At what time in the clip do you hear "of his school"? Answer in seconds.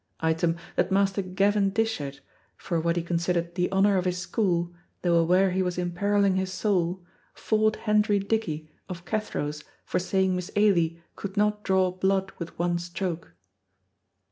3.99-4.73